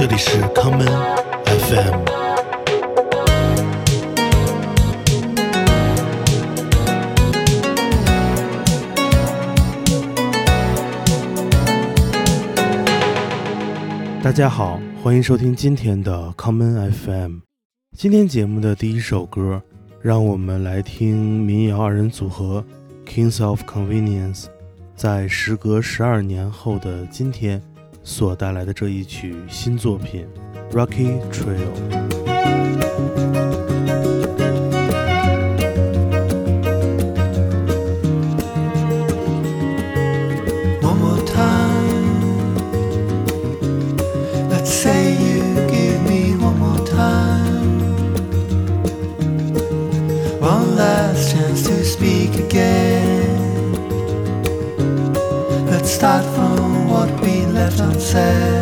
[0.00, 0.86] 这里是康门
[1.44, 2.04] FM。
[14.22, 17.40] 大家好，欢迎收听今天的康门 FM。
[17.94, 19.60] 今天节目的第一首歌，
[20.00, 22.64] 让我们来听民谣二人组合
[23.04, 24.46] Kings of Convenience
[24.96, 27.60] 在时隔十二年后的今天
[28.02, 30.26] 所带来的这一曲新作品
[30.74, 31.70] 《Rocky Trail》。
[58.14, 58.59] Left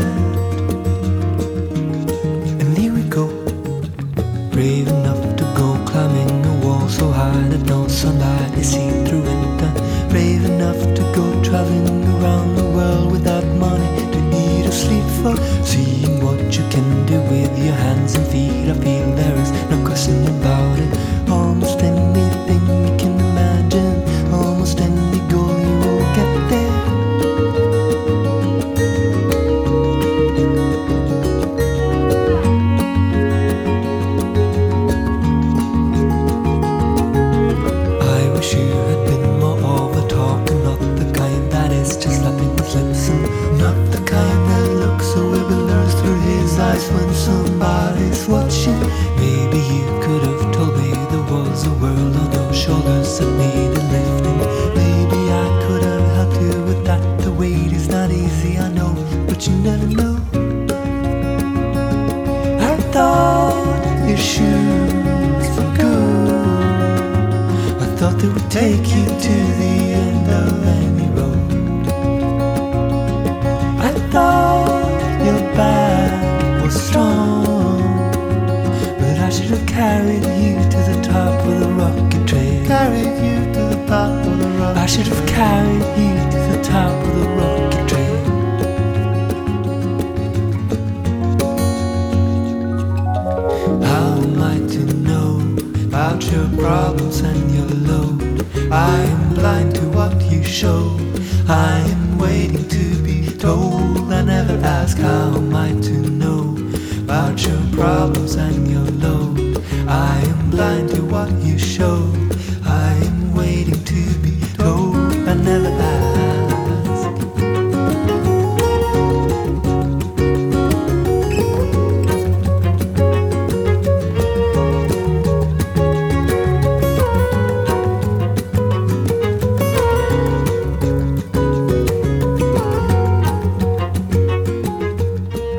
[68.51, 69.78] take you to the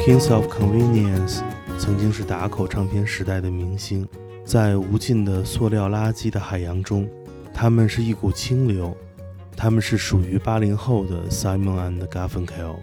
[0.10, 1.44] Kings of Convenience
[1.78, 4.10] 曾经是打口唱片时代的明星，
[4.44, 7.08] 在无尽的塑料垃圾的海洋中，
[7.54, 8.98] 他们是一股清流。
[9.56, 12.78] 他们是属于八零后的 Simon and Garfunkel，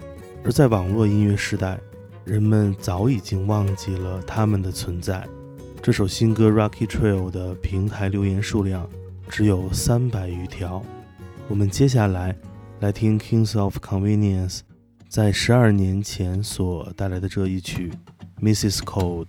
[0.45, 1.81] 而在网络音乐时代，
[2.25, 5.27] 人们早已经忘记了他们的存在。
[5.83, 8.89] 这首新歌《Rocky Trail》的平台留言数量
[9.29, 10.81] 只有三百余条。
[11.49, 12.37] 我们接下来
[12.79, 14.61] 来听 Kings of Convenience
[15.09, 17.93] 在十二年前所带来的这一曲
[18.43, 18.79] 《Mrs.
[18.79, 19.27] Cold》。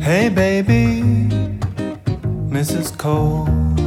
[0.00, 1.02] Hey baby,
[2.50, 2.92] Mrs.
[2.98, 3.83] Cold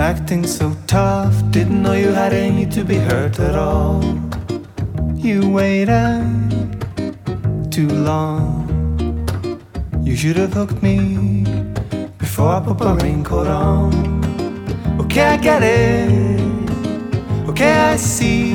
[0.00, 1.34] acting so tough.
[1.50, 4.02] Didn't know you had any to be hurt at all.
[5.14, 6.24] You waited
[7.70, 8.48] too long.
[10.02, 11.44] You should have hooked me
[12.16, 13.92] before I put my raincoat on.
[15.02, 16.40] Okay, I get it.
[17.50, 18.52] Okay, I see.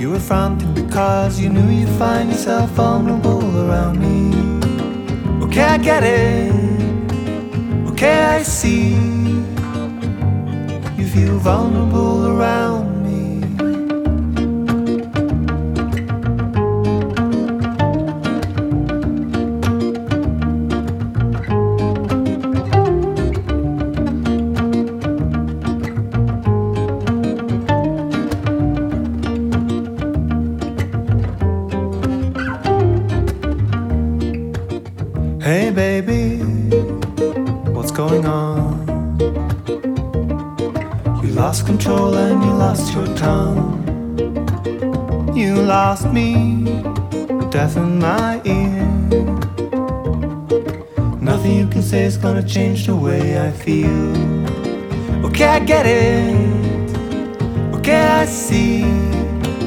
[0.00, 4.20] You were fronting because you knew you'd find yourself vulnerable around me.
[5.44, 6.54] Okay, I get it.
[7.90, 9.23] Okay, I see.
[11.14, 12.83] Feel vulnerable around
[41.34, 43.82] lost control and you lost your tongue.
[45.34, 46.64] You lost me,
[47.50, 48.86] deafened my ear.
[51.20, 54.14] Nothing you can say is gonna change the way I feel.
[55.26, 56.94] Okay, I get it.
[57.74, 58.84] Okay, I see.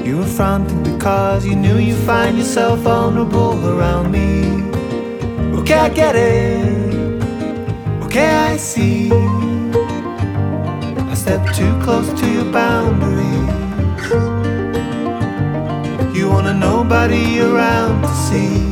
[0.05, 4.63] You were fronting because you knew you find yourself vulnerable around me.
[5.59, 7.21] Okay, I get it.
[8.05, 9.36] Okay, I see.
[11.27, 13.18] I stepped too close to your boundaries.
[16.18, 18.66] You want a nobody around to see.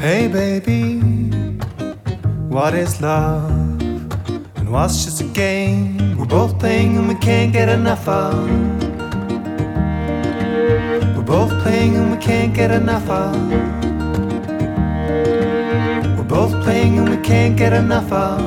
[0.00, 1.00] Hey baby,
[2.48, 3.50] what is love?
[4.56, 8.48] And what's just a game we're both playing and we can't get enough of?
[11.16, 13.34] We're both playing and we can't get enough of.
[16.16, 18.40] We're both playing and we can't get enough of.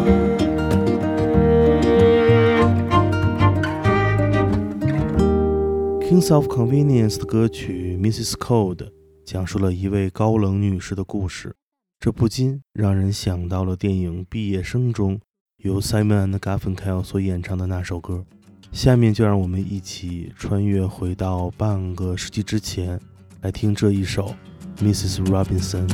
[6.09, 8.33] Kings of Convenience 的歌曲《Mrs.
[8.37, 8.92] Cold》
[9.34, 11.56] 讲述了一位高冷女士的故事，
[11.98, 15.18] 这不禁让人想到了电影《毕业生》中
[15.56, 18.24] 由 Simon and Garfunkel 所演唱的那首歌。
[18.70, 23.00] 下面就让我们一起穿越回到半个世纪之前，
[23.40, 24.32] 来听这一首
[24.80, 25.24] 《Mrs.
[25.24, 25.88] Robinson》。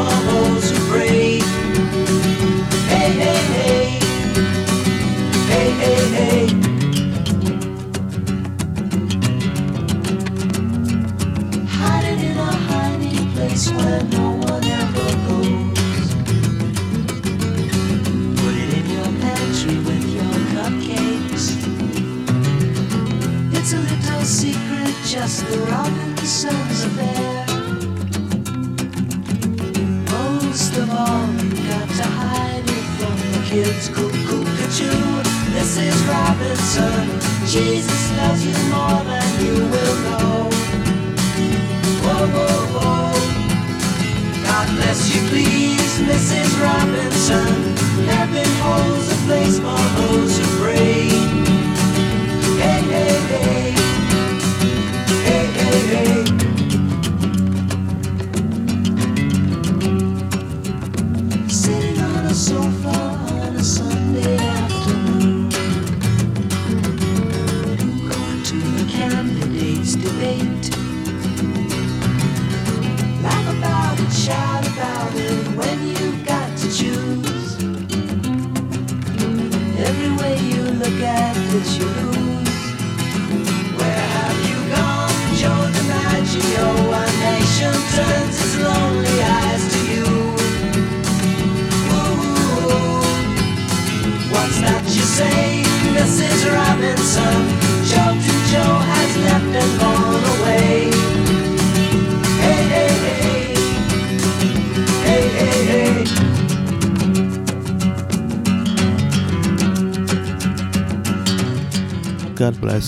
[0.00, 0.29] Place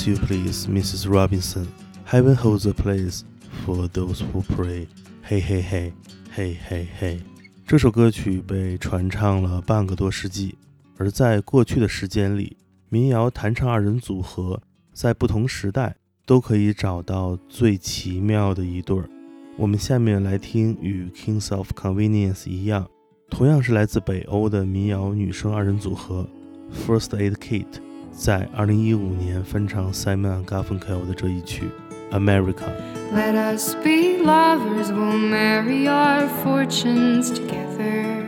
[0.04, 1.09] You, please, Mrs.
[1.09, 1.68] Robinson.
[2.04, 3.23] Heaven holds a place
[3.64, 4.88] for those who pray.
[5.23, 5.92] Hey, hey, hey,
[6.35, 7.21] hey,，hey.。
[7.64, 10.56] 这首歌曲被传唱了半个多世纪，
[10.97, 12.56] 而在过去的时间里，
[12.88, 14.61] 民谣弹唱二人组合
[14.92, 15.94] 在不同时代
[16.26, 19.09] 都可以找到最奇妙的一对儿。
[19.56, 22.88] 我们下面来听与 Kings of Convenience 一样，
[23.30, 26.28] 同样是来自北欧的民谣女声二人组合
[26.87, 27.66] First Aid Kit
[28.12, 31.69] 在2015年翻唱 Simon Garfunkel 的这一曲《
[32.15, 32.65] America》。
[33.13, 38.25] Let us be lovers, we'll marry our fortunes together.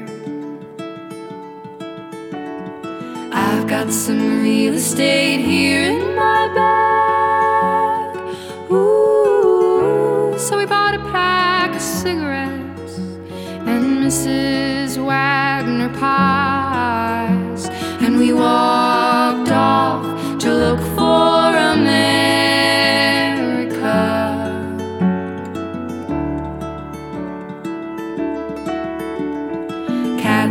[3.31, 8.17] I've got some real estate here in my bag.
[8.71, 12.97] Ooh, so we bought a pack of cigarettes
[13.67, 14.97] and Mrs.
[15.03, 16.52] Wagner pies,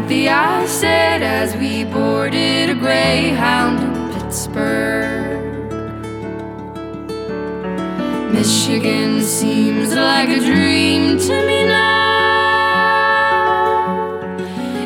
[0.04, 5.40] Kathy, I said as we boarded a Greyhound in Pittsburgh.
[8.34, 11.94] Michigan seems like a dream to me now.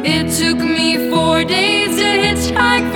[0.06, 2.87] It took me four days to hitchhike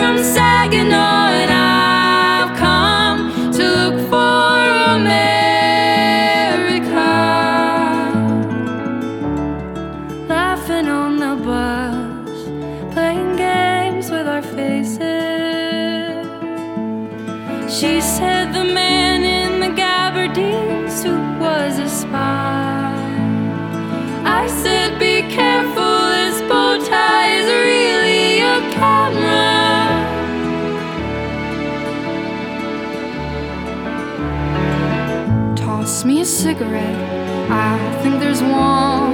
[36.42, 37.52] cigarette.
[37.52, 39.11] I think there's one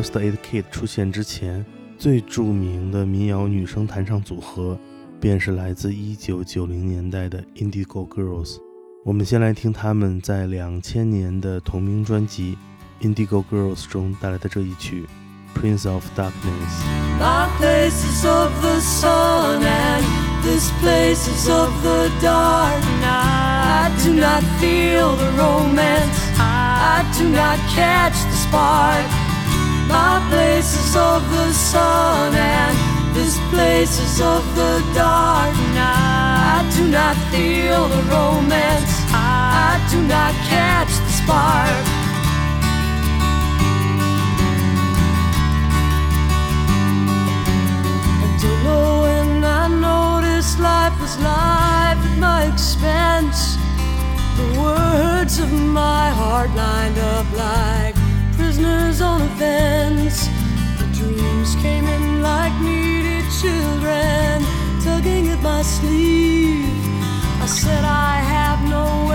[0.00, 1.62] First Aid Kit 出现之前，
[1.98, 4.78] 最著名的民谣女声弹唱组合
[5.20, 8.56] 便是来自1990年代的 Indigo Girls。
[9.04, 12.56] 我们先来听他们在2000年的同名专辑
[13.06, 15.06] 《Indigo Girls》中带来的这一曲
[15.60, 16.30] 《Prince of Darkness》。
[17.20, 20.02] My place is of the sun and
[20.42, 22.80] this place is of the dark.
[23.02, 23.90] night.
[23.90, 26.16] I do not feel the romance.
[26.38, 29.19] I do not catch the spark.
[29.90, 32.76] My place is of the sun and
[33.12, 35.52] this place is of the dark.
[35.76, 38.92] I do not feel the romance.
[39.12, 41.84] I do not catch the spark.
[48.22, 53.56] I don't know when I noticed life was life at my expense.
[54.38, 57.99] The words of my heart lined up like
[58.60, 60.28] prisoners on a fence.
[60.78, 64.42] The dreams came in like needy children,
[64.82, 66.68] tugging at my sleeve.
[67.40, 69.08] I said, I have no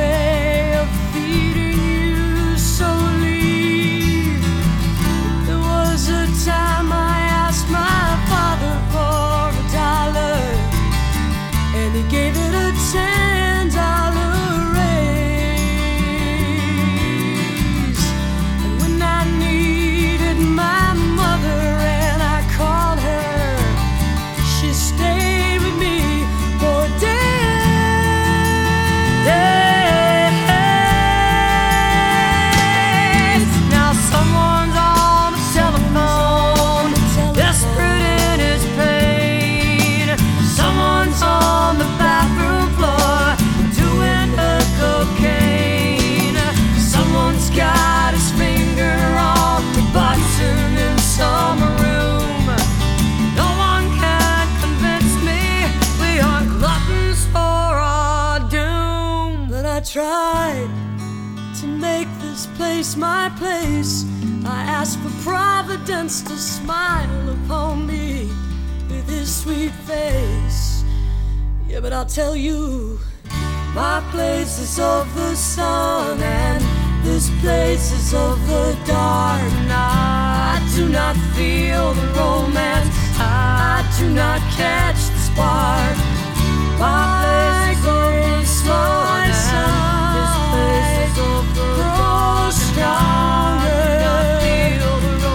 [72.05, 72.99] I'll tell you,
[73.73, 76.63] my place is of the sun and
[77.03, 79.41] this place is of the dark.
[79.71, 82.93] I do not feel the romance.
[83.17, 85.97] I do not catch the spark.
[86.77, 89.33] My place is of the sun and
[90.15, 91.69] this place is of the
[92.77, 93.63] dark.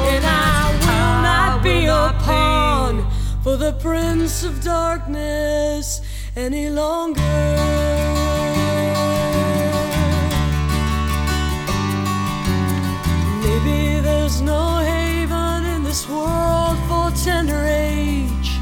[0.06, 3.10] And I will not be a pawn
[3.42, 6.00] for the Prince of Darkness
[6.36, 7.20] any longer.
[13.42, 18.58] Maybe there's no haven in this world for tender age.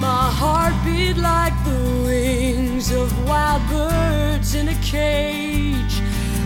[0.00, 6.00] My heart beat like the wings of wild birds in a cage.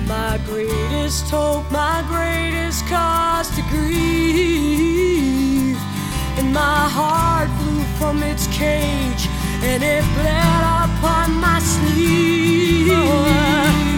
[0.07, 5.01] My greatest hope, my greatest cause to grieve.
[6.39, 9.30] And my heart flew from its cage
[9.63, 12.89] and it bled upon my sleeve.
[12.89, 13.90] the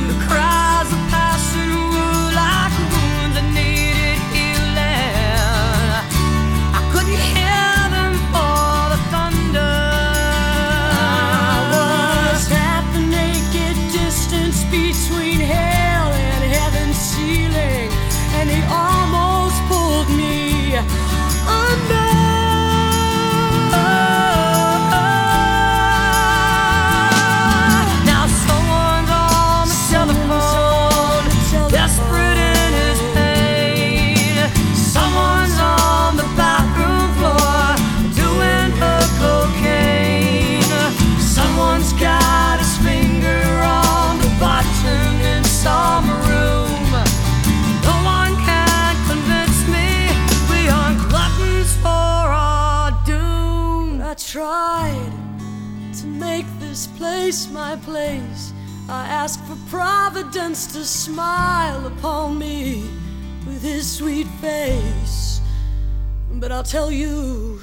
[66.62, 67.60] I'll tell you,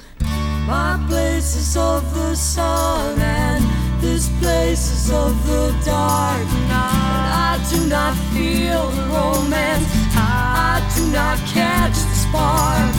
[0.68, 3.64] my place is of the sun and
[4.02, 6.46] this place is of the dark.
[6.70, 12.94] I do not feel the romance, I do not catch the spark.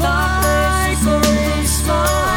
[0.00, 2.31] My place is of the sun,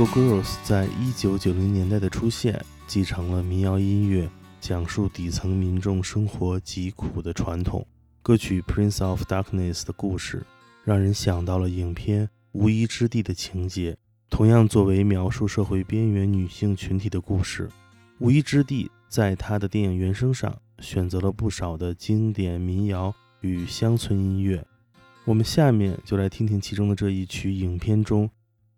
[0.00, 7.86] Go Girls 在一九九零年代的出现，继承了民谣音乐讲述底层民众生活疾苦的传统。
[8.22, 10.42] 歌曲《Prince of Darkness》的故事，
[10.84, 13.94] 让人想到了影片《无依之地》的情节。
[14.30, 17.68] 同样作为描述社会边缘女性群体的故事，
[18.20, 24.66] 《无依之地》在它的电影原声上选择了不少的经典民谣与乡村音乐。
[25.26, 28.30] 我们下面就来听听其中的这一曲影片中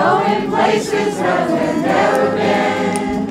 [0.00, 3.26] Going places we've never been.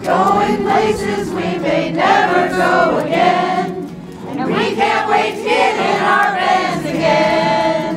[0.00, 3.90] Going places we may never go again.
[4.28, 7.92] And we can't wait to get in our vans again.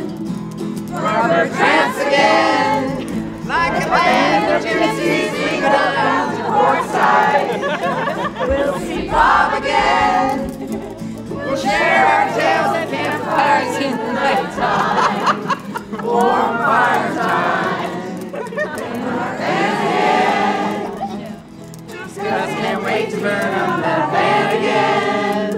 [0.90, 3.46] Rubber tramps again.
[3.48, 7.50] Like a band of gypsies, we go down to Portside.
[8.48, 10.36] We'll see Bob again.
[11.30, 15.15] We'll share our tales at campfires in the nighttime.
[16.06, 18.32] Warm fire time.
[21.98, 25.54] Just can't wait to burn up that van again.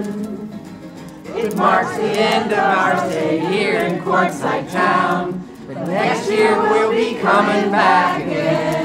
[1.36, 5.46] It marks the end of our stay here in Quartzsite Town.
[5.66, 8.77] But next year we'll be coming back again.《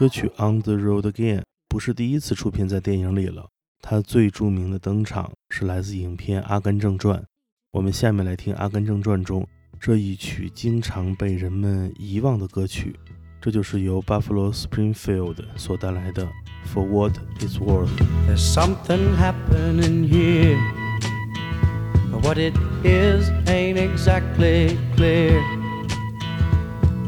[0.00, 3.46] 歌曲 On the Road Again》不是第一次出现在电影里了，
[3.82, 7.20] 它最著名的登场是来自影片《阿甘正传》。
[7.72, 9.46] 我们下面来听《阿甘正传》中
[9.78, 12.98] 这一曲经常被人们遗忘的歌曲，
[13.42, 16.24] 这就是由 Buffalo Springfield 所带来的
[16.72, 17.90] 《For What It's Worth》。
[18.26, 20.56] There's something happening here.
[22.10, 25.59] But what it is ain't exactly clear.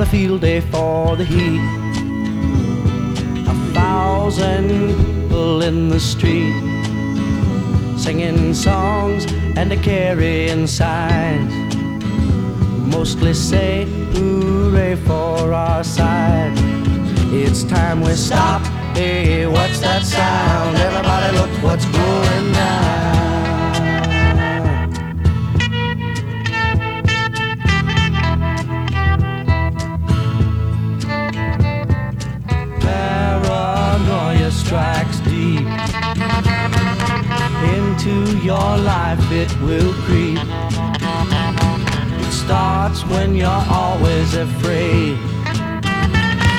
[0.00, 1.60] A field day for the heat.
[3.46, 6.54] A thousand people in the street
[7.98, 11.52] singing songs and a carrying signs.
[12.94, 13.84] Mostly say
[14.14, 16.54] hooray for our side.
[17.30, 18.62] It's time we stop.
[18.96, 20.78] Hey, what's that sound?
[20.78, 23.29] Everybody, look what's going down.
[34.70, 35.66] Strikes deep
[37.74, 40.38] into your life, it will creep.
[42.22, 45.18] It starts when you're always afraid.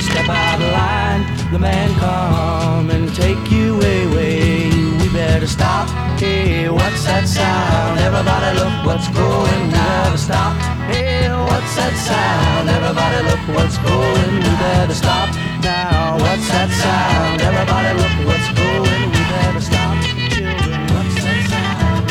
[0.02, 4.70] Step out of line, the man come and take you away.
[5.00, 5.88] We better stop.
[6.20, 7.98] Hey, what's that sound?
[7.98, 9.72] Everybody look what's going.
[9.72, 10.58] Better stop.
[10.92, 12.70] Hey, what's that sound?
[12.70, 14.36] Everybody look what's going.
[14.36, 16.18] We better stop now.
[16.18, 17.42] What's that sound?
[17.42, 19.10] Everybody look what's going.
[19.12, 19.96] We better stop.
[20.30, 22.08] Children, what's that sound?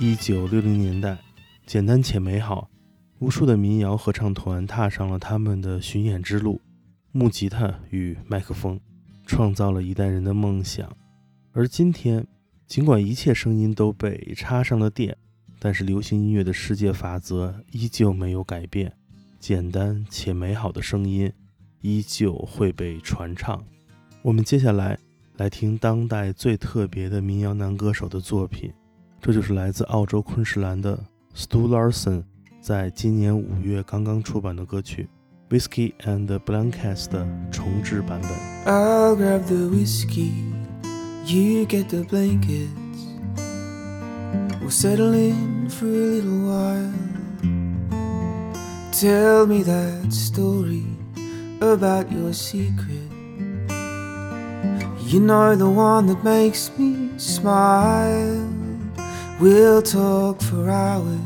[0.00, 1.18] 一九六零年代，
[1.66, 2.68] 简单且美好，
[3.18, 6.60] 无数的民谣合唱团踏上了他们的巡演之路。
[7.12, 8.80] 木吉他与麦克风，
[9.24, 10.90] 创造了一代人的梦想。
[11.52, 12.26] 而今天，
[12.66, 15.16] 尽管一切声音都被插上了电，
[15.64, 18.92] 但是流行音乐的世界法则依旧没有改变，
[19.40, 21.32] 简单且美好的声音
[21.80, 23.64] 依旧会被传唱。
[24.20, 24.98] 我们接下来
[25.38, 28.70] 来听当代最特别的民谣男歌手的作品。
[29.22, 31.02] 这就是来自澳洲昆士兰的
[31.34, 32.24] Stu Larson
[32.60, 35.08] 在今年五月刚刚出版的歌曲
[35.56, 38.30] 《Whiskey and Blankets》的重制版本。
[38.66, 40.28] I'll grab the whiskey,
[41.24, 42.83] you get the blanket.
[44.60, 46.92] We'll settle in for a little while.
[48.92, 50.86] Tell me that story
[51.60, 53.10] about your secret.
[55.00, 58.48] You know the one that makes me smile.
[59.40, 61.18] We'll talk for hours,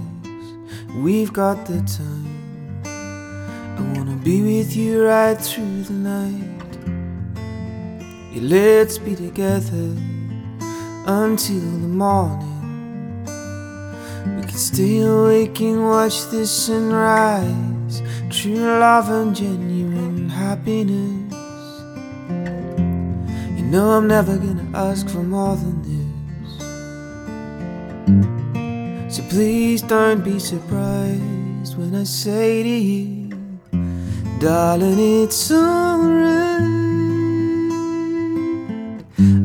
[0.97, 2.85] we've got the time.
[2.85, 6.73] I wanna be with you right through the night.
[8.33, 9.95] Yeah, let's be together
[11.07, 12.48] until the morning.
[14.59, 18.03] Stay awake and watch the sunrise.
[18.29, 21.33] True love and genuine happiness.
[23.57, 25.95] You know I'm never gonna ask for more than this.
[29.15, 33.31] So please don't be surprised when I say to you,
[34.41, 36.59] darling, it's alright.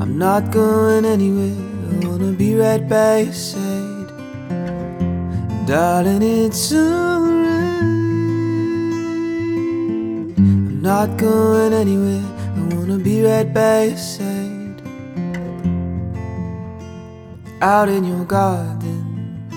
[0.01, 1.55] I'm not going anywhere,
[1.91, 3.62] I wanna be right by your side.
[5.65, 7.47] Darling, it's alright.
[10.37, 12.21] I'm not going anywhere,
[12.57, 14.81] I wanna be right by your side.
[17.61, 19.47] Out in your garden,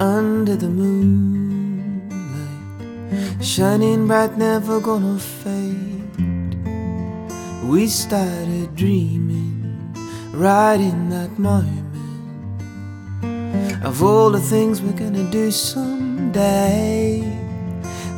[0.00, 2.12] under the moonlight,
[3.42, 6.58] shining bright, never gonna fade.
[7.64, 9.94] We started dreaming
[10.34, 11.83] right in that moment
[13.94, 17.22] of all the things we're gonna do someday.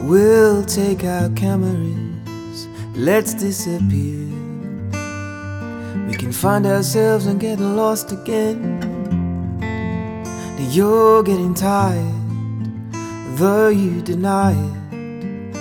[0.00, 4.24] We'll take our cameras, let's disappear.
[6.08, 8.80] We can find ourselves and get lost again.
[9.60, 12.22] Now you're getting tired,
[13.36, 15.54] though you deny it.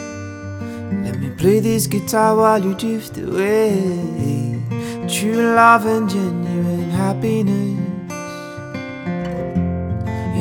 [1.03, 4.61] Let me play this guitar while you drift away.
[5.09, 7.94] True love and genuine happiness.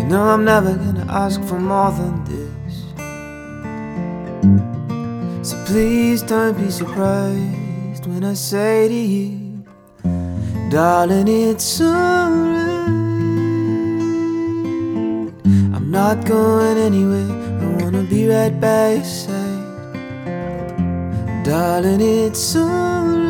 [0.04, 2.74] You know I'm never gonna ask for more than this.
[5.48, 9.64] So please don't be surprised when I say to you,
[10.70, 12.84] darling, it's alright.
[15.74, 17.30] I'm not going anywhere,
[17.62, 19.64] I wanna be right by your side.
[21.44, 23.24] Darling, it's alright.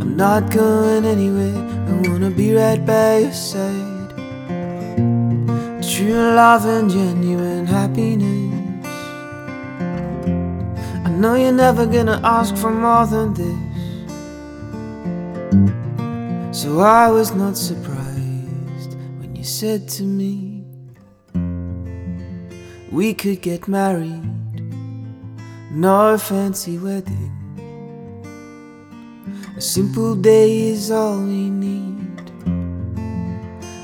[0.00, 4.10] I'm not going anywhere, I wanna be right by your side.
[5.82, 8.86] True love and genuine happiness.
[11.04, 13.70] I know you're never gonna ask for more than this.
[16.62, 20.64] So I was not surprised when you said to me,
[22.92, 24.22] We could get married,
[25.70, 27.39] no fancy wedding.
[29.70, 32.20] Simple day is all we need.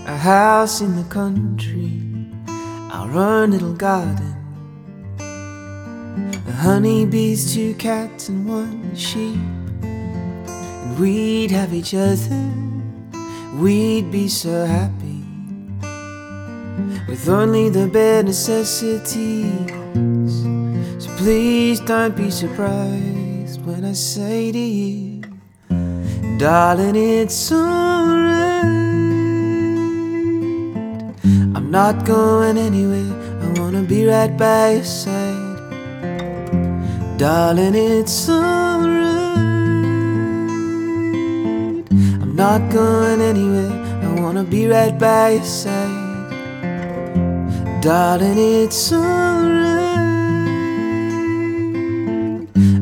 [0.08, 2.02] A house in the country,
[2.90, 4.34] our own little garden.
[5.16, 9.38] The honeybees, two cats, and one sheep.
[9.82, 12.50] And we'd have each other,
[13.54, 15.22] we'd be so happy.
[17.06, 19.06] With only the bare necessities.
[20.98, 25.15] So please don't be surprised when I say to you,
[26.38, 28.64] darling, it's alright.
[31.54, 33.10] I'm not going anywhere,
[33.42, 35.34] I wanna be right by your side.
[37.18, 39.06] Darling, it's alright.
[42.22, 43.72] I'm not going anywhere,
[44.02, 46.04] I wanna be right by your side.
[47.80, 49.86] Darling, it's alright.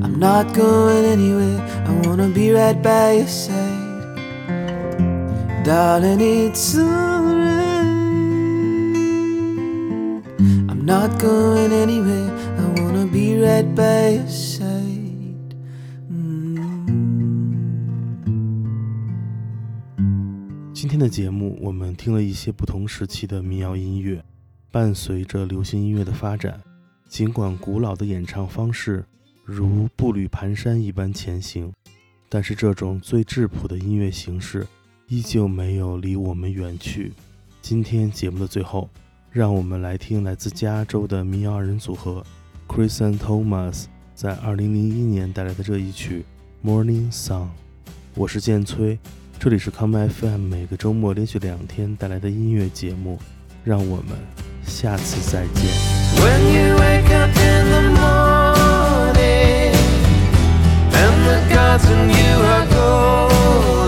[0.03, 1.61] I'm not going anywhere,
[2.15, 4.15] I wanna be right by your side.
[5.65, 7.83] Darling, it's alright.
[10.69, 15.57] I'm not going anywhere, I wanna be right by your side.
[16.09, 16.61] Mm.
[20.73, 24.23] 今天的节目，我们听了一些不同时期的民谣音乐，
[24.71, 26.61] 伴随着流行音乐的发展，
[27.09, 29.05] 尽管古老的演唱方式
[29.45, 31.73] 如步履蹒跚一般前行，
[32.35, 34.67] 但是这种最质朴的音乐形式
[35.07, 37.13] 依旧没有离我们远去。
[37.63, 38.91] 今天节目的最后，
[39.31, 42.27] 让我们来听来自加州的民谣二人组合
[42.67, 43.85] Chris and Thomas
[44.17, 46.25] 在2001年带来的这一曲
[46.69, 47.45] 《Morning Song》。
[48.17, 48.99] 我是建崔。
[49.39, 53.17] 这里是 Come FM 每个周末连续两天带来的音乐节目，
[53.63, 54.19] 让我们
[54.67, 55.71] 下次再见。
[56.17, 58.24] When you wake up in the morning
[61.77, 63.84] And you are gold.